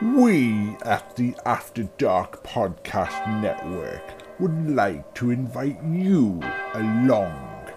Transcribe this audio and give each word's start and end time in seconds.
We 0.00 0.76
at 0.82 1.16
the 1.16 1.34
After 1.44 1.82
Dark 1.98 2.44
Podcast 2.44 3.42
Network 3.42 4.00
would 4.38 4.70
like 4.70 5.12
to 5.14 5.32
invite 5.32 5.82
you 5.82 6.40
along 6.74 7.72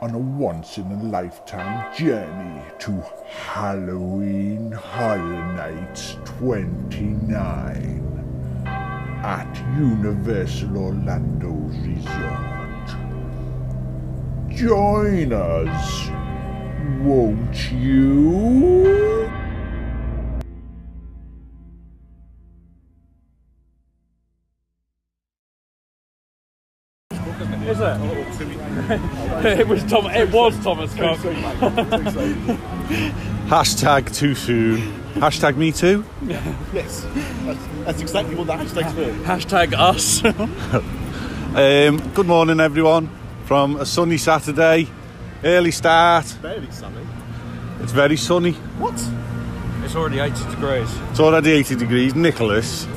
on 0.00 0.14
a 0.14 0.18
once 0.18 0.78
in 0.78 0.90
a 0.90 1.02
lifetime 1.02 1.94
journey 1.94 2.62
to 2.78 2.92
Halloween 3.26 4.72
Horror 4.72 5.52
Nights 5.56 6.16
29 6.24 8.64
at 9.22 9.54
Universal 9.78 10.74
Orlando's 10.74 11.76
Resort. 11.86 12.96
Join 14.56 15.34
us, 15.34 16.08
won't 17.02 17.70
you? 17.72 19.17
Is 27.78 27.84
it? 27.84 29.60
it 29.60 29.68
was 29.68 29.84
Tom. 29.84 30.06
It 30.06 30.32
was 30.32 30.58
Thomas 30.64 30.92
Cook. 30.94 31.16
Hashtag 33.48 34.12
too 34.12 34.34
soon. 34.34 34.80
Hashtag 35.14 35.56
me 35.56 35.70
too. 35.70 36.04
Yes, 36.74 37.06
that's, 37.44 37.66
that's 37.84 38.00
exactly 38.00 38.34
what 38.34 38.48
that 38.48 38.58
hashtag's 38.58 38.92
for. 38.92 39.12
Hashtag 39.24 39.74
us. 39.74 40.24
Um, 41.54 42.12
good 42.14 42.26
morning, 42.26 42.58
everyone. 42.58 43.08
From 43.44 43.76
a 43.76 43.86
sunny 43.86 44.18
Saturday, 44.18 44.88
early 45.44 45.70
start. 45.70 46.24
Very 46.42 46.68
sunny. 46.72 47.06
It's 47.80 47.92
very 47.92 48.16
sunny. 48.16 48.52
What? 48.80 49.00
it's 49.84 49.94
already 49.94 50.18
80 50.18 50.50
degrees. 50.50 50.90
It's 51.10 51.20
already 51.20 51.52
80 51.52 51.76
degrees. 51.76 52.14
Nicholas, 52.16 52.88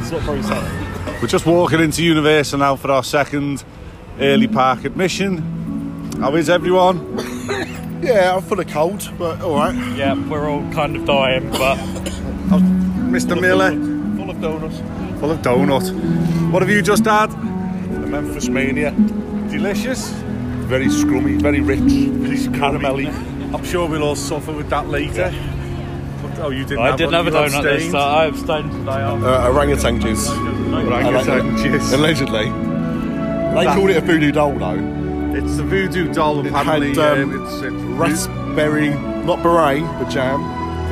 It's 0.00 0.10
not 0.10 0.22
very 0.22 0.42
sunny. 0.42 0.68
we're 1.20 1.28
just 1.28 1.44
walking 1.44 1.80
into 1.80 2.02
Universal 2.02 2.58
now 2.60 2.74
for 2.74 2.90
our 2.90 3.04
second 3.04 3.62
early 4.20 4.48
park 4.48 4.84
admission. 4.84 5.38
How 6.20 6.34
is 6.34 6.48
everyone? 6.50 6.98
Yeah, 8.00 8.36
I'm 8.36 8.42
full 8.42 8.60
of 8.60 8.68
cold, 8.68 9.10
but 9.18 9.40
all 9.42 9.56
right. 9.56 9.74
Yeah, 9.96 10.14
we're 10.28 10.48
all 10.48 10.62
kind 10.72 10.94
of 10.94 11.04
dying, 11.04 11.50
but 11.50 11.76
Mr. 13.10 13.38
Miller, 13.38 13.72
Full 14.16 14.30
of 14.30 14.40
donuts. 14.40 14.78
full 15.18 15.30
of 15.32 15.38
donut. 15.40 16.52
What 16.52 16.62
have 16.62 16.70
you 16.70 16.80
just 16.80 17.04
had? 17.06 17.26
The 17.32 18.06
Memphis 18.06 18.48
Mania. 18.48 18.92
Delicious. 19.50 20.10
Very 20.70 20.86
scrummy, 20.86 21.42
very 21.42 21.60
rich, 21.60 21.80
very 21.80 22.36
caramelly. 22.56 23.08
I'm 23.52 23.64
sure 23.64 23.88
we'll 23.88 24.04
all 24.04 24.14
suffer 24.14 24.52
with 24.52 24.70
that 24.70 24.88
later. 24.88 25.32
But- 26.22 26.38
Oh, 26.38 26.50
you 26.50 26.64
didn't 26.64 26.78
I 26.78 26.86
have 26.90 26.98
didn't 26.98 27.14
one. 27.14 27.24
have 27.24 27.34
a 27.34 27.36
You 27.36 27.36
donut 27.50 27.62
this 27.64 27.72
abstained. 27.82 27.92
time. 27.94 28.18
I 28.18 28.24
abstained 28.26 28.70
today. 28.70 28.90
after- 28.92 29.26
Uh, 29.26 29.48
orangutan 29.52 30.00
juice. 30.00 30.30
Orangutan 30.30 31.56
juice. 31.56 31.92
Allegedly. 31.92 32.46
They 33.54 33.64
That- 33.64 33.74
called 33.76 33.90
it 33.90 33.96
a 33.96 34.00
voodoo 34.00 34.32
doll 34.32 34.52
though. 34.58 35.34
It's 35.34 35.56
the 35.56 35.62
voodoo 35.62 36.12
doll, 36.12 36.40
It 36.44 36.50
apparently. 36.52 36.94
had, 36.94 37.18
um, 37.18 37.32
um, 37.34 37.46
it's, 37.46 37.62
it's 37.62 37.74
Raspberry, 37.74 38.90
not 39.24 39.42
beret, 39.42 39.82
but 39.98 40.08
jam. 40.08 40.42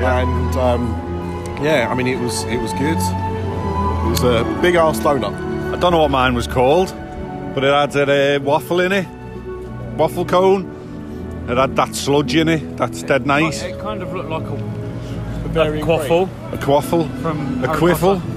And 0.02 0.56
um, 0.56 1.58
yeah, 1.62 1.88
I 1.90 1.94
mean 1.94 2.06
it 2.06 2.18
was 2.20 2.44
it 2.44 2.58
was 2.60 2.72
good. 2.74 2.98
It 2.98 4.10
was 4.10 4.22
a 4.22 4.44
big 4.60 4.74
ass 4.76 5.00
donut. 5.00 5.34
I 5.74 5.78
don't 5.78 5.90
know 5.92 5.98
what 5.98 6.10
mine 6.10 6.34
was 6.34 6.46
called, 6.46 6.94
but 7.54 7.64
it 7.64 7.72
had 7.72 7.96
a 8.08 8.36
uh, 8.36 8.40
waffle 8.40 8.80
in 8.80 8.92
it, 8.92 9.06
waffle 9.96 10.24
cone. 10.24 10.72
It 11.48 11.56
had 11.56 11.74
that 11.76 11.94
sludge 11.94 12.34
in 12.36 12.48
it. 12.48 12.76
That's 12.76 13.02
dead 13.02 13.26
nice. 13.26 13.62
It 13.62 13.78
kind 13.80 14.02
of 14.02 14.12
looked 14.12 14.28
like 14.28 14.42
a, 14.42 14.54
a 14.54 15.48
Varying 15.48 15.84
quaffle 15.84 16.28
A 16.52 16.58
quaffle, 16.58 17.08
from 17.22 17.64
a 17.64 17.68
Harry 17.68 17.78
quiffle. 17.80 18.20
Potter. 18.20 18.32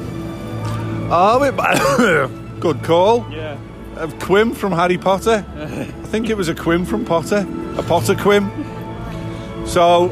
Oh, 1.11 1.44
it, 1.44 2.59
good 2.59 2.83
call. 2.83 3.26
Yeah. 3.31 3.58
A 4.00 4.08
quim 4.08 4.55
from 4.55 4.72
Harry 4.72 4.97
Potter. 4.97 5.45
I 5.58 6.08
think 6.08 6.30
it 6.30 6.37
was 6.37 6.48
a 6.48 6.55
quim 6.55 6.87
from 6.87 7.04
Potter. 7.04 7.45
A 7.77 7.83
Potter 7.83 8.15
quim. 8.15 8.48
So, 9.67 10.08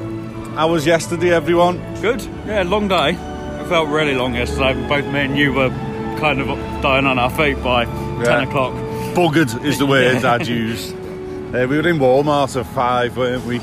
how 0.56 0.70
was 0.70 0.86
yesterday, 0.86 1.34
everyone? 1.34 1.78
Good. 2.02 2.22
Yeah, 2.46 2.64
long 2.64 2.90
day. 2.90 3.12
It 3.12 3.68
felt 3.70 3.88
really 3.88 4.14
long 4.14 4.36
yesterday. 4.36 4.74
Both 4.90 5.06
me 5.06 5.22
and 5.22 5.38
you 5.38 5.54
were 5.54 5.70
kind 6.20 6.42
of 6.42 6.48
dying 6.82 7.06
on 7.06 7.18
our 7.18 7.30
feet 7.30 7.64
by 7.64 7.86
10 7.86 8.50
o'clock. 8.50 8.74
Buggered 9.16 9.64
is 9.64 9.80
the 9.80 9.86
word 9.86 10.26
I'd 10.26 10.48
used. 10.48 10.94
Uh, 10.94 11.66
we 11.70 11.78
were 11.78 11.88
in 11.88 11.98
Walmart 11.98 12.60
at 12.60 12.66
five, 12.76 13.16
weren't 13.16 13.46
we? 13.46 13.60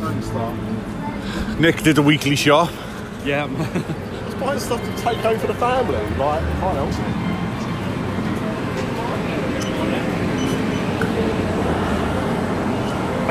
Thanks, 0.00 1.60
Nick 1.60 1.82
did 1.82 1.98
a 1.98 2.02
weekly 2.02 2.36
shop. 2.36 2.70
Yeah. 3.26 3.46
It's 4.24 4.42
buying 4.42 4.58
stuff 4.58 4.82
to 4.82 5.02
take 5.02 5.18
home 5.18 5.38
for 5.38 5.46
the 5.46 5.54
family. 5.54 5.94
Like, 6.16 6.40
can't 6.40 6.76
help 6.76 7.33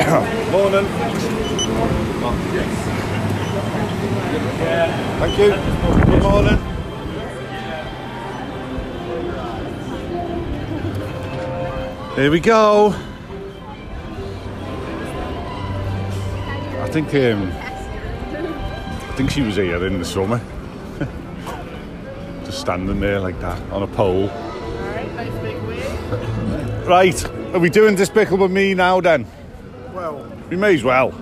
Morning. 0.52 0.86
Thank 5.18 5.38
you. 5.38 5.52
Good 6.12 6.22
morning. 6.22 6.58
Here 12.16 12.30
we 12.30 12.42
go. 12.42 12.94
I 16.82 16.88
think 16.92 17.16
um, 17.16 17.50
I 17.54 19.14
think 19.16 19.32
she 19.32 19.42
was 19.42 19.56
here 19.56 19.88
in 19.88 20.00
the 20.00 20.06
summer. 20.06 20.42
Just 22.44 22.60
standing 22.60 23.00
there 23.00 23.22
like 23.22 23.40
that 23.40 23.62
on 23.72 23.84
a 23.84 23.88
pole. 23.88 24.28
Right, 26.86 27.26
are 27.54 27.60
we 27.60 27.70
doing 27.70 27.96
Despicable 27.96 28.50
Me 28.50 28.74
now 28.74 29.00
then? 29.00 29.26
Well, 29.94 30.26
We 30.50 30.58
may 30.58 30.74
as 30.76 30.84
well. 30.84 31.14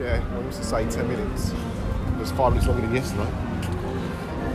yeah, 0.00 0.22
I 0.34 0.40
used 0.44 0.58
to 0.58 0.64
say 0.64 0.88
10 0.88 1.08
minutes. 1.08 1.50
It 1.50 2.18
was 2.18 2.30
five 2.32 2.52
minutes 2.52 2.66
longer 2.68 2.82
than 2.86 2.94
yesterday. 2.94 3.28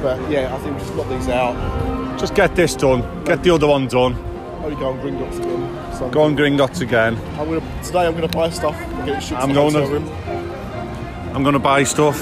But 0.01 0.29
yeah, 0.29 0.53
I 0.53 0.57
think 0.59 0.75
we 0.75 0.79
just 0.81 0.95
got 0.95 1.09
these 1.09 1.27
out. 1.29 2.19
Just 2.19 2.35
get 2.35 2.55
this 2.55 2.75
done. 2.75 3.01
Get 3.25 3.43
the 3.43 3.53
other 3.53 3.67
one 3.67 3.87
done. 3.87 4.15
Only 4.63 4.75
go 4.77 4.89
on 4.89 4.99
Gringotts 4.99 5.37
again. 5.39 5.93
So 5.97 6.09
Go 6.09 6.23
on 6.23 6.35
Gringotts 6.37 6.81
again. 6.81 7.17
I'm 7.37 7.49
gonna, 7.49 7.83
today 7.83 8.05
I'm 8.07 8.15
going 8.15 8.27
to 8.29 8.37
buy 8.37 8.49
stuff 8.49 8.75
and 8.75 9.05
get 9.05 9.17
it 9.17 9.21
shipped 9.23 9.41
I'm 9.41 9.49
to 9.49 9.53
the 9.53 9.59
going 9.61 9.73
hotel 9.73 9.87
to- 9.89 9.93
room. 9.93 11.35
I'm 11.35 11.43
going 11.43 11.53
to 11.53 11.59
buy 11.59 11.83
stuff. 11.83 12.19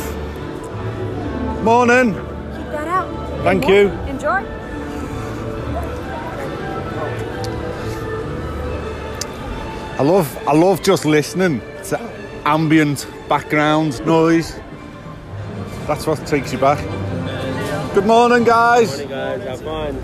Morning. 1.63 2.13
Keep 2.13 2.23
that 2.71 2.87
out. 2.87 3.43
Thank 3.43 3.63
Enjoy. 3.63 3.75
you. 3.75 3.87
Enjoy. 4.09 4.41
I 10.01 10.03
love 10.03 10.47
I 10.47 10.53
love 10.53 10.81
just 10.81 11.05
listening 11.05 11.61
to 11.89 11.99
ambient 12.43 13.05
background 13.29 14.03
noise. 14.03 14.59
That's 15.85 16.07
what 16.07 16.25
takes 16.25 16.51
you 16.51 16.57
back. 16.57 16.79
Good 17.93 18.07
morning, 18.07 18.43
guys. 18.43 18.99
guys, 19.01 19.43
have 19.43 19.61
fun. 19.61 19.95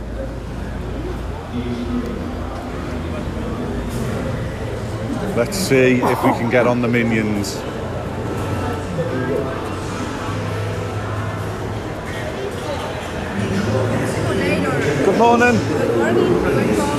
Let's 5.35 5.57
see 5.57 5.95
if 5.95 6.23
we 6.23 6.29
can 6.33 6.51
get 6.51 6.67
on 6.67 6.83
the 6.83 6.87
minions. 6.87 7.55
Good 15.05 15.17
morning. 15.17 15.57
Good 15.57 15.97
morning. 15.97 16.96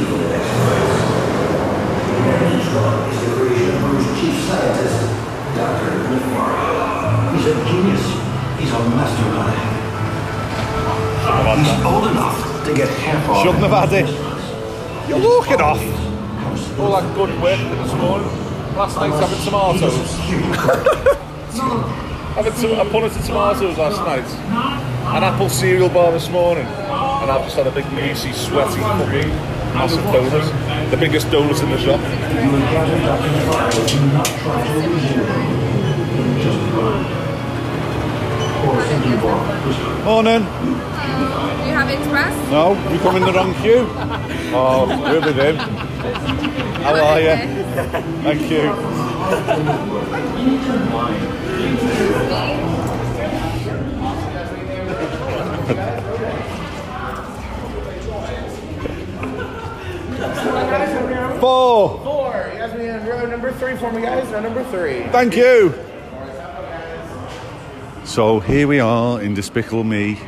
He's 7.34 7.46
a 7.46 7.54
genius. 7.66 8.04
He's 8.58 8.72
a 8.72 8.78
mastermind. 8.90 9.58
He's 11.58 11.84
old 11.84 12.06
enough 12.10 12.64
to 12.64 12.74
get 12.74 12.88
half 12.88 13.28
off. 13.28 13.42
Shouldn't. 13.42 13.62
You're 15.08 15.20
walking 15.20 15.60
off. 15.60 15.82
All 16.78 16.92
that 17.00 17.14
good 17.14 17.30
work 17.42 17.58
this 17.58 17.94
morning. 17.94 18.28
Last 18.76 18.96
night's 18.96 19.18
having 19.18 19.44
tomatoes. 19.44 20.12
having 22.36 22.52
some, 22.52 22.72
a 22.72 22.84
punnet 22.84 23.16
of 23.16 23.24
tomatoes 23.26 23.76
last 23.78 23.98
night. 24.06 24.28
An 25.16 25.24
apple 25.24 25.48
cereal 25.48 25.88
bar 25.88 26.12
this 26.12 26.28
morning. 26.28 26.66
And 26.66 27.30
I've 27.30 27.42
just 27.44 27.56
had 27.56 27.66
a 27.66 27.72
big 27.72 27.86
greasy, 27.86 28.32
sweaty, 28.32 28.80
fucking 28.80 29.57
massive 29.74 30.04
donut. 30.12 30.90
The 30.90 30.96
biggest 30.96 31.26
donut 31.28 31.62
in 31.62 31.70
the 31.70 31.78
shop. 31.78 32.00
Morning. 40.04 40.42
Uh, 40.42 41.64
you 41.66 41.72
have 41.72 41.90
express? 41.90 42.50
No, 42.50 42.72
you 42.92 42.98
come 43.00 43.16
in 43.16 43.22
the 43.22 43.32
wrong 43.32 43.54
queue. 43.62 43.86
Oh, 44.50 44.86
we're 45.02 45.20
with 45.20 45.36
him. 45.36 45.56
How 45.56 46.94
are 46.94 47.20
you? 47.20 47.36
Thank 48.22 48.50
you. 48.50 48.72
Four. 61.40 61.98
Four. 62.00 62.50
You 62.52 62.58
guys 62.58 62.72
be 62.72 62.86
in 62.86 63.06
row 63.06 63.26
number 63.26 63.52
three 63.52 63.76
for 63.76 63.92
me, 63.92 64.02
guys. 64.02 64.26
Row 64.28 64.40
number 64.40 64.64
three. 64.64 65.02
Thank 65.12 65.36
you. 65.36 65.74
So 68.04 68.40
here 68.40 68.66
we 68.66 68.80
are 68.80 69.20
in 69.20 69.34
Despicable 69.34 69.84
Me. 69.84 70.18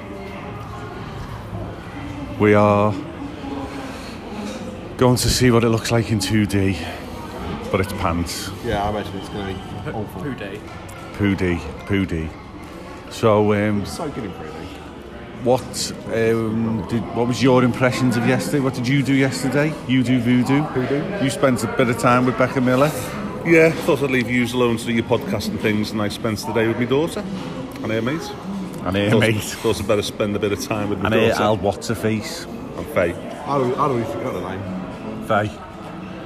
We 2.38 2.54
are 2.54 2.94
going 4.98 5.16
to 5.16 5.28
see 5.28 5.50
what 5.50 5.64
it 5.64 5.70
looks 5.70 5.90
like 5.90 6.10
in 6.10 6.18
2D, 6.18 6.76
but 7.72 7.80
it's 7.80 7.92
pants. 7.94 8.50
Yeah, 8.64 8.84
I 8.84 8.90
imagine 8.90 9.16
it's 9.18 9.28
going 9.30 9.56
to 9.56 9.62
be 9.84 9.90
awful. 9.90 10.22
Poo 10.22 10.34
day. 10.34 10.60
Poo 11.14 11.34
D, 11.34 11.58
poo 11.86 12.06
D. 12.06 12.28
So, 13.10 13.52
um, 13.52 13.84
So 13.84 14.08
good 14.10 14.24
in 14.24 14.30
3D. 14.32 14.79
What 15.44 15.92
um, 16.14 16.86
did, 16.88 17.02
what 17.16 17.26
was 17.26 17.42
your 17.42 17.64
impressions 17.64 18.16
of 18.16 18.26
yesterday? 18.26 18.60
What 18.60 18.74
did 18.74 18.86
you 18.86 19.02
do 19.02 19.14
yesterday? 19.14 19.72
You 19.88 20.02
do 20.02 20.20
voodoo. 20.20 20.62
Voodoo. 20.74 21.24
You 21.24 21.30
spent 21.30 21.64
a 21.64 21.66
bit 21.76 21.88
of 21.88 21.98
time 21.98 22.26
with 22.26 22.36
Becca 22.38 22.60
Miller. 22.60 22.90
Yeah, 23.46 23.70
thought 23.70 24.02
I'd 24.02 24.10
leave 24.10 24.30
you 24.30 24.44
alone 24.54 24.76
to 24.76 24.84
do 24.84 24.92
your 24.92 25.04
podcast 25.04 25.48
and 25.48 25.58
things, 25.60 25.90
and 25.92 26.02
I 26.02 26.08
spent 26.08 26.40
the 26.40 26.52
day 26.52 26.68
with 26.68 26.78
my 26.78 26.84
daughter 26.84 27.20
and 27.82 27.90
her 27.90 28.02
mate. 28.02 28.30
And 28.84 28.96
her 28.96 29.10
Thought, 29.10 29.20
mate. 29.20 29.42
thought 29.42 29.80
I'd 29.80 29.88
better 29.88 30.02
spend 30.02 30.36
a 30.36 30.38
bit 30.38 30.52
of 30.52 30.60
time 30.62 30.90
with 30.90 30.98
my 31.00 31.06
And 31.06 31.14
her 31.14 31.28
daughter 31.30 31.42
Al 31.42 31.56
what's 31.56 31.88
her 31.88 31.94
face? 31.94 32.44
and 32.44 32.86
Faye. 32.88 33.12
I 33.14 33.58
don't, 33.58 33.78
I 33.78 33.88
don't 33.88 34.00
even 34.00 34.12
forgot 34.12 34.32
the 34.34 34.48
name. 34.56 35.26
Faye. 35.26 35.58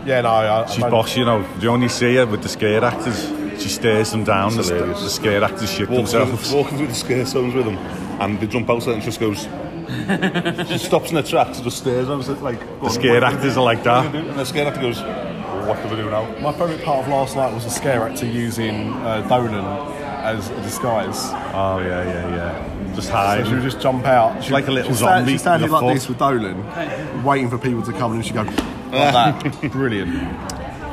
Yeah, 0.06 0.20
no, 0.22 0.28
I, 0.30 0.66
She's 0.66 0.82
I, 0.84 0.90
boss, 0.90 1.16
you 1.16 1.24
know. 1.24 1.46
You 1.60 1.70
only 1.70 1.88
see 1.88 2.16
her 2.16 2.26
with 2.26 2.42
the 2.42 2.48
scare 2.48 2.84
actors. 2.84 3.26
She 3.62 3.68
stares 3.68 4.10
them 4.10 4.24
down. 4.24 4.56
The, 4.56 4.62
the 4.62 5.08
scare 5.08 5.42
actors 5.42 5.70
shit 5.72 5.88
Walking 5.88 6.06
through, 6.06 6.26
themselves. 6.26 6.52
walking 6.52 6.78
through 6.78 6.88
the 6.88 6.94
scare 6.94 7.24
zones 7.24 7.54
with 7.54 7.64
them, 7.64 7.76
and 8.20 8.38
they 8.40 8.46
jump 8.46 8.68
out 8.70 8.86
and 8.86 9.02
she 9.02 9.06
just 9.10 9.20
goes. 9.20 9.48
she 10.68 10.78
stops 10.78 11.10
in 11.10 11.16
her 11.16 11.22
tracks 11.22 11.58
and 11.58 11.64
just 11.64 11.78
stares. 11.78 12.08
I 12.08 12.14
was 12.14 12.28
like, 12.28 12.58
The 12.80 12.88
scare 12.90 13.22
actors 13.24 13.56
are 13.56 13.64
like 13.64 13.82
that. 13.84 14.14
And 14.14 14.38
the 14.38 14.44
scare 14.44 14.66
actor 14.66 14.80
goes, 14.80 15.00
"What 15.00 15.82
do 15.82 15.88
we 15.88 15.96
do 16.02 16.10
now?" 16.10 16.24
My 16.40 16.52
favourite 16.52 16.82
part 16.82 17.04
of 17.04 17.08
last 17.08 17.36
night 17.36 17.52
was 17.52 17.64
the 17.64 17.70
scare 17.70 18.02
actor 18.08 18.26
using 18.26 18.92
uh, 18.94 19.20
Dolan 19.28 19.64
as 20.24 20.48
a 20.50 20.54
disguise. 20.62 21.18
Oh 21.54 21.78
yeah, 21.80 22.02
yeah, 22.04 22.36
yeah. 22.36 22.94
Just 22.94 23.08
So 23.08 23.14
hide. 23.14 23.46
she 23.46 23.54
would 23.54 23.62
just 23.62 23.80
jump 23.80 24.04
out. 24.06 24.42
She, 24.42 24.52
like 24.52 24.68
a 24.68 24.70
little 24.70 24.90
she'd 24.92 24.98
zombie 24.98 25.32
She'd 25.32 25.38
stand 25.38 25.62
with 25.62 25.70
here 25.70 25.78
a 25.78 25.82
like 25.82 25.90
foot. 25.90 25.94
this 25.94 26.08
with 26.08 26.18
Dolan, 26.18 27.22
waiting 27.24 27.50
for 27.50 27.58
people 27.58 27.82
to 27.82 27.92
come, 27.92 28.12
and 28.12 28.24
she'd 28.24 28.34
go 28.34 28.42
like 28.42 28.52
that. 28.92 29.70
Brilliant. 29.72 30.14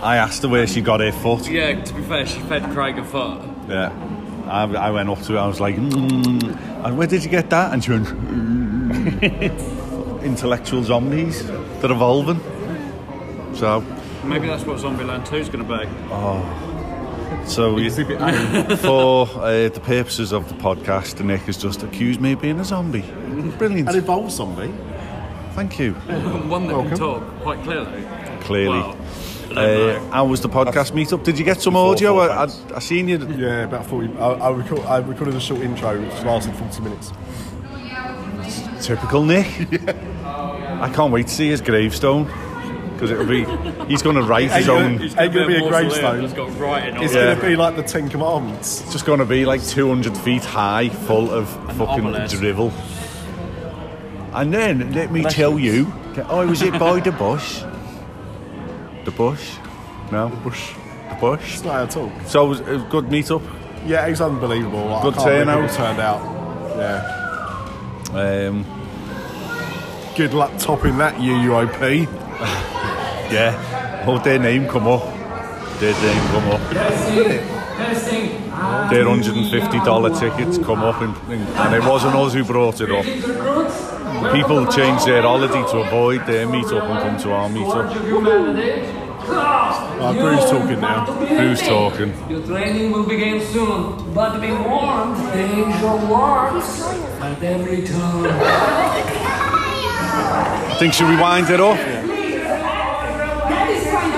I 0.03 0.17
asked 0.17 0.41
her 0.41 0.49
where 0.49 0.65
she 0.67 0.81
got 0.81 0.99
her 0.99 1.11
foot. 1.11 1.47
Yeah, 1.49 1.81
to 1.81 1.93
be 1.93 2.01
fair, 2.01 2.25
she 2.25 2.39
fed 2.41 2.63
Craig 2.71 2.97
a 2.97 3.05
foot. 3.05 3.39
Yeah. 3.69 3.91
I, 4.51 4.63
I 4.87 4.91
went 4.91 5.09
up 5.09 5.21
to 5.23 5.33
her. 5.33 5.39
I 5.39 5.47
was 5.47 5.59
like, 5.59 5.75
mm, 5.75 6.85
and 6.85 6.97
where 6.97 7.07
did 7.07 7.23
you 7.23 7.29
get 7.29 7.49
that? 7.49 7.73
And 7.73 7.83
she 7.83 7.91
went, 7.91 8.07
"Mm." 8.07 9.81
intellectual 10.23 10.83
zombies. 10.83 11.45
They're 11.47 11.91
evolving. 11.91 12.39
So, 13.55 13.81
Maybe 14.23 14.47
that's 14.47 14.65
what 14.65 14.77
Zombieland 14.77 15.27
2 15.27 15.35
is 15.35 15.49
going 15.49 15.67
to 15.67 15.77
be. 15.77 15.89
Oh. 16.11 16.67
So 17.45 17.77
you, 17.77 17.89
for 18.77 19.27
uh, 19.35 19.69
the 19.69 19.81
purposes 19.83 20.31
of 20.31 20.47
the 20.47 20.55
podcast, 20.55 21.23
Nick 21.25 21.41
has 21.41 21.57
just 21.57 21.81
accused 21.81 22.21
me 22.21 22.33
of 22.33 22.41
being 22.41 22.59
a 22.59 22.63
zombie. 22.63 23.01
Brilliant. 23.57 23.89
An 23.89 23.95
evolved 23.95 24.31
zombie. 24.31 24.73
Thank 25.53 25.79
you. 25.79 25.93
One 26.49 26.67
that 26.67 26.87
can 26.87 26.97
talk 26.97 27.23
quite 27.41 27.63
clearly. 27.63 28.05
Clearly. 28.41 28.79
Well, 28.79 28.89
I 28.91 28.93
don't 28.93 29.30
Uh, 29.57 29.99
how 30.11 30.25
was 30.25 30.41
the 30.41 30.49
podcast 30.49 30.91
meetup? 30.91 31.23
Did 31.23 31.37
you 31.37 31.45
get 31.45 31.61
some 31.61 31.75
audio? 31.75 32.17
I, 32.19 32.45
I. 32.45 32.47
I 32.75 32.79
seen 32.79 33.07
you. 33.07 33.17
Yeah, 33.35 33.63
about 33.63 33.85
40. 33.85 34.17
I, 34.17 34.27
I, 34.31 34.51
record, 34.51 34.79
I 34.81 34.97
recorded 34.99 35.35
a 35.35 35.39
short 35.39 35.61
intro 35.61 35.99
which 35.99 36.23
lasted 36.23 36.55
40 36.55 36.81
minutes. 36.81 37.11
Typical 38.81 39.23
Nick. 39.23 39.45
I 40.25 40.91
can't 40.93 41.11
wait 41.11 41.27
to 41.27 41.33
see 41.33 41.49
his 41.49 41.61
gravestone 41.61 42.25
because 42.93 43.11
it'll 43.11 43.25
be. 43.25 43.45
He's 43.87 44.01
going 44.01 44.15
to 44.15 44.23
write 44.23 44.51
his 44.51 44.69
own. 44.69 45.01
It's 45.01 45.17
ain't 45.17 45.33
gonna 45.33 45.47
be 45.47 45.55
a 45.55 45.67
gravestone. 45.67 46.23
It's 46.23 46.33
got 46.33 46.57
writing 46.59 47.01
It's 47.01 47.13
going 47.13 47.39
to 47.39 47.45
be 47.45 47.55
like 47.55 47.75
the 47.75 47.83
Ten 47.83 48.09
Commandments. 48.09 48.81
It's 48.81 48.91
just 48.91 49.05
going 49.05 49.19
to 49.19 49.25
be 49.25 49.45
like 49.45 49.63
200 49.63 50.17
feet 50.17 50.43
high, 50.45 50.89
full 50.89 51.29
of 51.31 51.49
fucking 51.77 52.05
obelisk. 52.05 52.37
drivel. 52.37 52.71
And 54.33 54.53
then 54.53 54.93
let 54.93 55.11
me 55.11 55.23
tell 55.23 55.59
you, 55.59 55.91
oh, 56.29 56.47
was 56.47 56.61
it 56.61 56.79
by 56.79 56.99
the 56.99 57.11
bush? 57.11 57.63
The 59.05 59.11
bush? 59.11 59.55
No, 60.11 60.29
the 60.29 60.35
bush. 60.37 60.73
The 61.09 61.15
bush. 61.15 61.53
It's 61.55 61.63
not 61.63 61.73
how 61.73 61.85
to 61.85 61.91
talk. 61.91 62.27
So 62.27 62.45
it 62.45 62.49
was 62.49 62.59
a 62.61 62.87
good 62.89 63.09
meet 63.11 63.31
up. 63.31 63.41
Yeah, 63.85 64.05
it's 64.05 64.21
unbelievable. 64.21 64.85
Like, 64.85 65.03
Good 65.03 65.17
I 65.17 65.23
turnout. 65.23 65.61
people 65.61 65.75
turned 65.75 65.99
out. 65.99 66.21
Yeah. 66.77 68.47
Um, 68.47 68.65
Good 70.15 70.33
luck 70.33 70.51
topping 70.59 70.97
that 70.97 71.15
UUOP. 71.15 72.05
yeah, 73.31 74.03
oh, 74.05 74.19
their 74.19 74.37
name 74.39 74.67
come 74.67 74.87
up. 74.87 75.03
Their 75.79 75.93
name 75.93 76.27
come 76.27 76.51
up. 76.51 76.61
Their 78.91 79.05
$150 79.05 80.19
tickets 80.19 80.57
come 80.59 80.79
up, 80.79 81.01
and, 81.01 81.15
and 81.31 81.73
it 81.75 81.83
wasn't 81.87 82.13
us 82.15 82.33
who 82.33 82.43
brought 82.43 82.81
it 82.81 82.91
up. 82.91 83.05
People 84.29 84.65
change 84.67 85.03
their 85.05 85.23
holiday 85.23 85.63
to 85.71 85.77
avoid 85.79 86.25
their 86.27 86.47
meet-up 86.47 86.83
and 86.83 86.99
come 86.99 87.17
to 87.17 87.31
our 87.31 87.49
meet-up. 87.49 87.91
Uh, 89.27 90.13
Bruce 90.13 90.49
talking 90.49 90.79
now. 90.79 91.05
Who's 91.05 91.61
talking? 91.61 92.13
Your 92.29 92.45
training 92.45 92.91
will 92.91 93.07
begin 93.07 93.41
soon, 93.41 94.13
but 94.13 94.39
be 94.39 94.51
warned, 94.51 95.17
danger 95.33 95.93
lurks 96.07 96.81
at 97.19 97.41
every 97.43 97.81
turn. 97.85 98.25
I 100.69 100.75
think 100.79 100.93
should 100.93 101.09
we 101.09 101.17
wind 101.17 101.49
it 101.49 101.59
up? 101.59 101.77
That 103.49 103.69
is 103.69 103.83
trying 103.83 104.11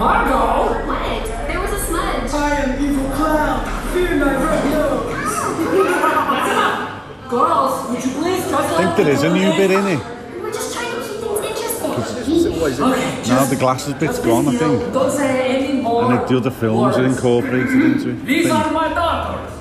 Margot! 0.00 0.80
What? 0.86 1.26
There 1.46 1.60
was 1.60 1.72
a 1.72 1.78
smudge. 1.84 2.32
I 2.32 2.54
am 2.62 2.82
evil 2.82 3.10
clown. 3.10 3.60
Fear 3.92 4.16
never 4.16 4.60
heals. 4.64 5.12
Girls, 7.28 7.90
would 7.90 8.02
you 8.02 8.10
please 8.12 8.42
just 8.48 8.54
I 8.54 8.56
think 8.78 8.96
there 8.96 9.10
is 9.10 9.22
a 9.24 9.28
new 9.30 9.50
bit 9.58 9.70
in 9.70 9.86
it. 9.86 10.00
We 10.34 10.40
were 10.40 10.50
just 10.50 10.72
trying 10.74 10.90
to 10.90 10.96
keep 11.06 11.20
things 11.20 11.44
interesting. 11.60 12.82
Okay, 12.82 13.22
Now 13.28 13.44
the 13.44 13.56
glasses 13.56 13.92
bit's 13.92 14.18
gone, 14.20 14.48
I 14.48 14.56
think. 14.56 14.90
Don't 14.94 15.10
say 15.10 15.66
any 15.68 15.82
more. 15.82 16.10
And 16.10 16.26
the 16.26 16.36
other 16.38 16.50
films 16.50 16.96
are 16.96 17.04
incorporated 17.04 17.82
into 17.82 18.08
it. 18.12 18.24
These 18.24 18.48
I 18.50 18.62
are 18.62 18.72
my 18.72 18.88
daughters. 18.94 19.52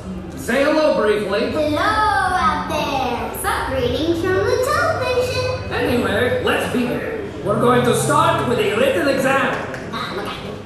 Say 0.41 0.63
hello 0.63 1.01
briefly. 1.01 1.51
Hello 1.51 1.77
out 1.79 2.69
there. 2.72 3.34
Sup, 3.41 3.67
greetings 3.72 4.22
from 4.22 4.36
the 4.36 4.55
television. 4.72 5.74
Anyway, 5.74 6.41
let's 6.46 6.72
begin. 6.72 7.29
We're 7.43 7.60
going 7.60 7.84
to 7.84 7.93
start 7.93 8.48
with 8.48 8.60
a 8.60 8.74
written 8.77 9.10
exam. 9.10 9.69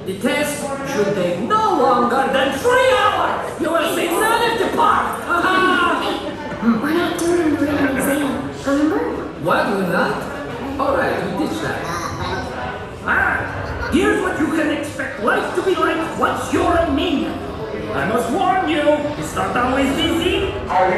Look 0.06 0.16
out. 0.16 0.20
The 0.20 0.20
test 0.20 0.96
should 0.96 1.16
take 1.16 1.40
no 1.40 1.80
longer 1.80 2.32
than 2.34 2.58
three 2.60 2.92
hours. 2.92 3.62
You 3.62 3.70
will 3.72 3.96
see 3.96 4.08
none 4.08 4.52
of 4.52 4.60
the 4.60 4.76
park! 4.76 5.22
Hey, 5.44 6.30
we're 6.62 6.94
not 6.94 7.20
doing 7.20 7.56
a 7.56 7.60
written 7.60 7.98
exam. 7.98 8.50
Remember? 8.66 9.00
What 9.44 9.78
was 9.78 9.88
that? 9.88 10.80
All 10.80 10.98
right, 10.98 11.40
we 11.40 11.46
ditch 11.46 11.62
that. 11.62 11.82
Ah, 13.06 13.90
here's 13.94 14.22
what 14.22 14.40
you 14.40 14.48
can 14.48 14.78
expect 14.78 15.24
life 15.24 15.56
to 15.56 15.62
be 15.64 15.76
like 15.76 16.20
once 16.20 16.52
you're 16.54 16.76
a 16.76 16.92
minion. 16.92 17.34
I 17.94 18.08
must 18.08 18.32
warn 18.32 18.70
you, 18.70 18.82
it's 19.20 19.36
not 19.36 19.56
always 19.56 19.90
easy. 19.98 20.52
All 20.68 20.90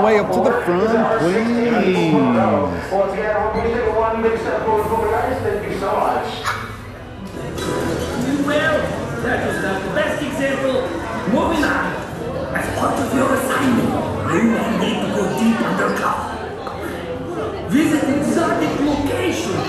the 0.00 0.06
way 0.06 0.18
up 0.18 0.32
to 0.32 0.40
the 0.40 0.50
front, 0.64 1.20
please. 1.20 2.14
Well, 8.46 8.76
that 9.22 9.46
was 9.46 9.56
the 9.60 9.94
best 9.94 10.22
example. 10.22 10.88
Moving 11.28 11.64
on. 11.64 11.86
As 12.56 12.66
part 12.78 12.98
of 12.98 13.14
your 13.14 13.34
assignment, 13.34 13.90
you 14.32 14.42
will 14.50 14.72
need 14.80 14.98
to 15.04 15.08
go 15.14 15.22
deep 15.38 15.60
undercover. 15.60 16.28
Visit 17.68 18.02
exotic 18.18 18.80
locations 18.80 19.68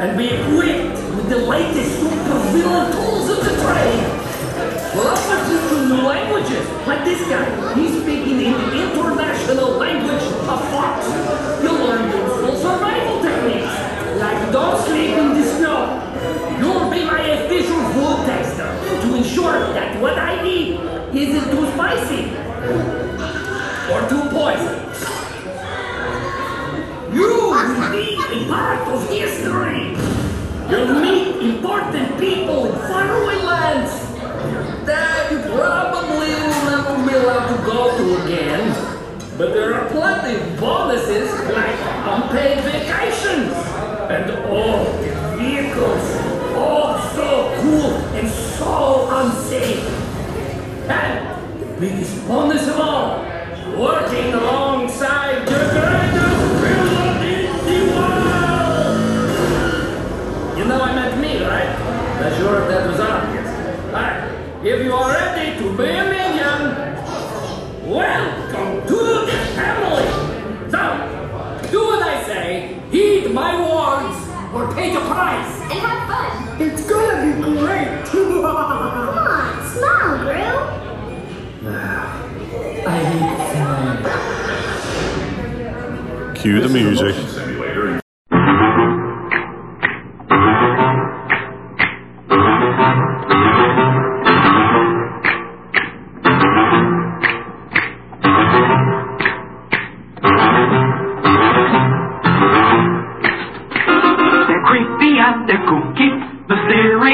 and 0.00 0.16
be 0.16 0.28
equipped 0.28 0.98
with 1.14 1.28
the 1.28 1.36
latest 1.36 2.00
supervillain 2.00 2.92
tools 2.92 3.28
of 3.28 3.44
the 3.44 3.54
trade. 3.62 4.10
Languages, 6.02 6.66
like 6.86 7.04
this 7.04 7.20
guy. 7.28 7.74
He's 7.74 8.02
speaking 8.02 8.40
in 8.40 8.52
the 8.52 8.82
international 8.82 9.70
language 9.72 10.22
of 10.22 10.60
Fox. 10.70 11.06
You'll 11.62 11.74
learn 11.74 12.10
useful 12.10 12.56
survival 12.56 13.22
techniques, 13.22 13.74
like 14.20 14.52
don't 14.52 14.80
sleep 14.84 15.16
in 15.16 15.34
the 15.34 15.44
snow. 15.44 16.00
You'll 16.60 16.90
be 16.90 17.04
my 17.04 17.20
official 17.20 17.80
food 17.92 18.26
tester 18.26 18.70
to 19.02 19.14
ensure 19.14 19.72
that 19.74 20.00
what 20.00 20.18
I 20.18 20.44
eat 20.46 20.80
isn't 21.14 21.50
too 21.50 21.66
spicy 21.72 22.29
paid 42.30 42.60
vacations. 42.64 43.52
And 44.10 44.30
all 44.48 44.84
the 44.84 45.10
vehicles, 45.36 46.04
all 46.56 46.98
so 47.14 47.28
cool 47.60 47.92
and 48.16 48.28
so 48.28 49.08
unsafe. 49.10 49.84
And 50.88 51.80
biggest 51.80 52.26
bonus 52.26 52.66
of 52.68 52.80
all, 52.80 53.24
working 53.78 54.34
alongside 54.34 55.46
the 55.46 55.60
greatest 55.72 56.42
railroad 56.62 57.22
in 57.24 57.46
the 57.66 57.78
world. 57.94 58.98
You 60.58 60.64
know 60.64 60.80
I 60.80 60.94
meant 60.94 61.20
me, 61.20 61.32
right? 61.44 61.76
Sure 62.36 62.60
that 62.68 62.82
was 62.88 63.00
obvious. 63.00 63.48
Alright, 63.88 64.20
if 64.64 64.84
you 64.84 64.92
are 64.94 65.14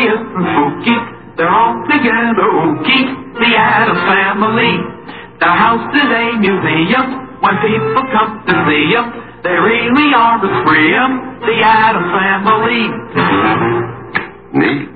spooky. 0.07 0.97
They're 1.37 1.51
all 1.51 1.83
together 1.91 2.47
ooky, 2.63 3.01
the 3.35 3.51
Addams 3.59 4.01
family. 4.07 4.79
Their 5.41 5.51
house 5.51 5.91
is 5.95 6.11
a 6.15 6.39
museum 6.39 7.26
when 7.47 7.57
people 7.63 8.03
come 8.11 8.43
to 8.43 8.55
see 8.67 8.91
them. 8.91 9.07
They 9.47 9.55
really 9.55 10.11
are 10.15 10.39
the 10.43 10.51
'em, 10.99 11.13
the 11.47 11.57
Addams 11.63 12.11
family. 12.19 12.83
Neat. 14.59 14.89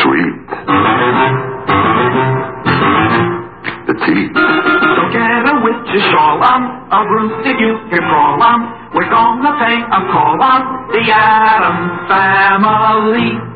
Sweet. 0.00 0.34
Petite. 3.86 4.32
So 4.96 5.02
get 5.12 5.44
a 5.44 5.54
witch's 5.64 6.04
shawl 6.10 6.40
on, 6.40 6.62
a 6.88 7.00
that 7.44 7.56
you 7.60 7.72
can 7.90 8.02
crawl 8.08 8.42
on. 8.42 8.60
We're 8.94 9.10
gonna 9.10 9.52
pay 9.60 9.76
a 9.82 10.00
call 10.12 10.40
on 10.40 10.88
the 10.88 11.04
Addams 11.12 12.08
family. 12.08 13.53